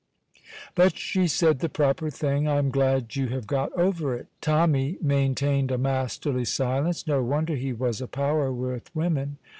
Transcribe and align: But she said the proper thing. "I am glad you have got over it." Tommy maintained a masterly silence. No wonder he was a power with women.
But 0.73 0.97
she 0.97 1.27
said 1.27 1.59
the 1.59 1.69
proper 1.69 2.09
thing. 2.09 2.47
"I 2.47 2.55
am 2.57 2.71
glad 2.71 3.15
you 3.15 3.27
have 3.27 3.45
got 3.45 3.71
over 3.73 4.15
it." 4.15 4.25
Tommy 4.41 4.97
maintained 4.99 5.69
a 5.69 5.77
masterly 5.77 6.43
silence. 6.45 7.05
No 7.05 7.21
wonder 7.21 7.55
he 7.55 7.71
was 7.71 8.01
a 8.01 8.07
power 8.07 8.51
with 8.51 8.89
women. 8.95 9.37